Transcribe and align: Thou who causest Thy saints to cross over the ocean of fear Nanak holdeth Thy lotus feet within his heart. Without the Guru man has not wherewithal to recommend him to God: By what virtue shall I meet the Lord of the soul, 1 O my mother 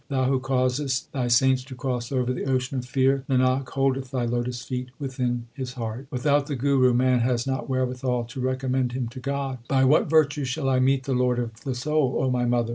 Thou 0.09 0.25
who 0.25 0.39
causest 0.39 1.11
Thy 1.11 1.27
saints 1.27 1.63
to 1.65 1.75
cross 1.75 2.11
over 2.11 2.33
the 2.33 2.45
ocean 2.45 2.75
of 2.79 2.85
fear 2.87 3.23
Nanak 3.29 3.69
holdeth 3.69 4.09
Thy 4.09 4.25
lotus 4.25 4.63
feet 4.63 4.89
within 4.97 5.45
his 5.53 5.73
heart. 5.73 6.07
Without 6.09 6.47
the 6.47 6.55
Guru 6.55 6.91
man 6.91 7.19
has 7.19 7.45
not 7.45 7.69
wherewithal 7.69 8.23
to 8.23 8.41
recommend 8.41 8.93
him 8.93 9.07
to 9.09 9.19
God: 9.19 9.59
By 9.67 9.85
what 9.85 10.09
virtue 10.09 10.43
shall 10.43 10.69
I 10.69 10.79
meet 10.79 11.03
the 11.03 11.13
Lord 11.13 11.37
of 11.37 11.61
the 11.63 11.75
soul, 11.75 12.13
1 12.17 12.25
O 12.25 12.31
my 12.31 12.45
mother 12.45 12.69